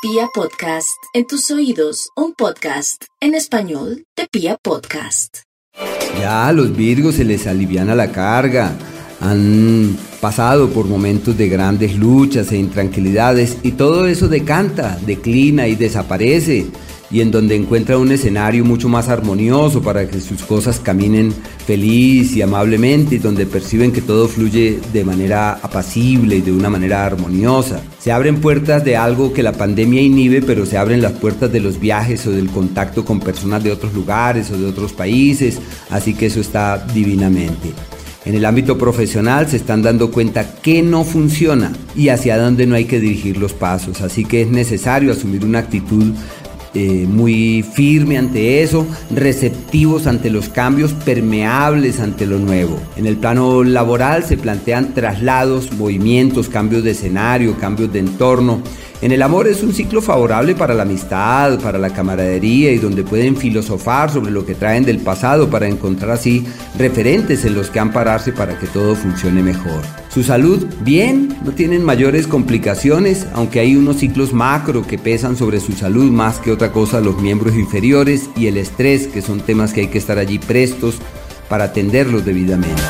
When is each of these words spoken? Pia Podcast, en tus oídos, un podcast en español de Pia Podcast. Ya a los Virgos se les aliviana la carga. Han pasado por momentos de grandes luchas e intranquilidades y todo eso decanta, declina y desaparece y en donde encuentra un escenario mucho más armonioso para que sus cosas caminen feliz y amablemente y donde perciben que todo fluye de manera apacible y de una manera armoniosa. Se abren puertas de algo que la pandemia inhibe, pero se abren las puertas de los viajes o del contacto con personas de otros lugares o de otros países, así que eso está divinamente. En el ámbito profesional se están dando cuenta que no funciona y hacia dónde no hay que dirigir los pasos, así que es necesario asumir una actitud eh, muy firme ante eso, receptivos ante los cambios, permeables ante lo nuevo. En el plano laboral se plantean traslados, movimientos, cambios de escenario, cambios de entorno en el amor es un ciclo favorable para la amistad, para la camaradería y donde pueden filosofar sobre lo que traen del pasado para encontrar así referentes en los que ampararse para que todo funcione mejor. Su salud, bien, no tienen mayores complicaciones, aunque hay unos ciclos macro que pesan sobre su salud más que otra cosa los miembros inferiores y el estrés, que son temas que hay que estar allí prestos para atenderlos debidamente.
Pia 0.00 0.28
Podcast, 0.32 0.96
en 1.12 1.26
tus 1.26 1.50
oídos, 1.50 2.10
un 2.14 2.32
podcast 2.32 3.02
en 3.20 3.34
español 3.34 4.04
de 4.16 4.28
Pia 4.30 4.56
Podcast. 4.62 5.38
Ya 6.20 6.46
a 6.46 6.52
los 6.52 6.76
Virgos 6.76 7.16
se 7.16 7.24
les 7.24 7.48
aliviana 7.48 7.96
la 7.96 8.12
carga. 8.12 8.76
Han 9.20 9.98
pasado 10.20 10.68
por 10.70 10.86
momentos 10.86 11.36
de 11.36 11.48
grandes 11.48 11.96
luchas 11.96 12.52
e 12.52 12.58
intranquilidades 12.58 13.56
y 13.64 13.72
todo 13.72 14.06
eso 14.06 14.28
decanta, 14.28 14.96
declina 15.04 15.66
y 15.66 15.74
desaparece 15.74 16.68
y 17.10 17.20
en 17.20 17.30
donde 17.30 17.56
encuentra 17.56 17.98
un 17.98 18.12
escenario 18.12 18.64
mucho 18.64 18.88
más 18.88 19.08
armonioso 19.08 19.82
para 19.82 20.08
que 20.08 20.20
sus 20.20 20.42
cosas 20.42 20.80
caminen 20.80 21.32
feliz 21.66 22.36
y 22.36 22.42
amablemente 22.42 23.16
y 23.16 23.18
donde 23.18 23.46
perciben 23.46 23.92
que 23.92 24.02
todo 24.02 24.28
fluye 24.28 24.78
de 24.92 25.04
manera 25.04 25.52
apacible 25.52 26.36
y 26.36 26.40
de 26.40 26.52
una 26.52 26.70
manera 26.70 27.04
armoniosa. 27.04 27.80
Se 27.98 28.12
abren 28.12 28.40
puertas 28.40 28.84
de 28.84 28.96
algo 28.96 29.32
que 29.32 29.42
la 29.42 29.52
pandemia 29.52 30.02
inhibe, 30.02 30.42
pero 30.42 30.66
se 30.66 30.78
abren 30.78 31.02
las 31.02 31.12
puertas 31.12 31.50
de 31.52 31.60
los 31.60 31.80
viajes 31.80 32.26
o 32.26 32.30
del 32.30 32.48
contacto 32.48 33.04
con 33.04 33.20
personas 33.20 33.64
de 33.64 33.72
otros 33.72 33.94
lugares 33.94 34.50
o 34.50 34.58
de 34.58 34.66
otros 34.66 34.92
países, 34.92 35.58
así 35.90 36.14
que 36.14 36.26
eso 36.26 36.40
está 36.40 36.86
divinamente. 36.94 37.72
En 38.24 38.34
el 38.34 38.44
ámbito 38.44 38.76
profesional 38.76 39.48
se 39.48 39.56
están 39.56 39.80
dando 39.80 40.10
cuenta 40.10 40.56
que 40.60 40.82
no 40.82 41.04
funciona 41.04 41.72
y 41.96 42.10
hacia 42.10 42.36
dónde 42.36 42.66
no 42.66 42.74
hay 42.74 42.84
que 42.84 43.00
dirigir 43.00 43.38
los 43.38 43.54
pasos, 43.54 44.02
así 44.02 44.26
que 44.26 44.42
es 44.42 44.48
necesario 44.48 45.12
asumir 45.12 45.46
una 45.46 45.60
actitud 45.60 46.12
eh, 46.78 47.06
muy 47.08 47.64
firme 47.64 48.18
ante 48.18 48.62
eso, 48.62 48.86
receptivos 49.10 50.06
ante 50.06 50.30
los 50.30 50.48
cambios, 50.48 50.92
permeables 50.92 51.98
ante 51.98 52.24
lo 52.24 52.38
nuevo. 52.38 52.80
En 52.96 53.06
el 53.06 53.16
plano 53.16 53.64
laboral 53.64 54.22
se 54.22 54.36
plantean 54.36 54.94
traslados, 54.94 55.72
movimientos, 55.72 56.48
cambios 56.48 56.84
de 56.84 56.92
escenario, 56.92 57.58
cambios 57.58 57.92
de 57.92 57.98
entorno 57.98 58.62
en 59.00 59.12
el 59.12 59.22
amor 59.22 59.46
es 59.46 59.62
un 59.62 59.72
ciclo 59.72 60.02
favorable 60.02 60.56
para 60.56 60.74
la 60.74 60.82
amistad, 60.82 61.60
para 61.60 61.78
la 61.78 61.90
camaradería 61.90 62.72
y 62.72 62.78
donde 62.78 63.04
pueden 63.04 63.36
filosofar 63.36 64.10
sobre 64.10 64.32
lo 64.32 64.44
que 64.44 64.56
traen 64.56 64.84
del 64.84 64.98
pasado 64.98 65.48
para 65.48 65.68
encontrar 65.68 66.10
así 66.10 66.44
referentes 66.76 67.44
en 67.44 67.54
los 67.54 67.70
que 67.70 67.78
ampararse 67.78 68.32
para 68.32 68.58
que 68.58 68.66
todo 68.66 68.96
funcione 68.96 69.42
mejor. 69.42 69.82
Su 70.08 70.24
salud, 70.24 70.66
bien, 70.80 71.36
no 71.44 71.52
tienen 71.52 71.84
mayores 71.84 72.26
complicaciones, 72.26 73.26
aunque 73.34 73.60
hay 73.60 73.76
unos 73.76 73.98
ciclos 73.98 74.32
macro 74.32 74.84
que 74.84 74.98
pesan 74.98 75.36
sobre 75.36 75.60
su 75.60 75.72
salud 75.72 76.10
más 76.10 76.38
que 76.38 76.50
otra 76.50 76.72
cosa 76.72 77.00
los 77.00 77.20
miembros 77.22 77.54
inferiores 77.54 78.28
y 78.36 78.48
el 78.48 78.56
estrés, 78.56 79.06
que 79.06 79.22
son 79.22 79.40
temas 79.40 79.72
que 79.72 79.82
hay 79.82 79.88
que 79.88 79.98
estar 79.98 80.18
allí 80.18 80.40
prestos 80.40 80.96
para 81.48 81.64
atenderlos 81.64 82.24
debidamente. 82.24 82.82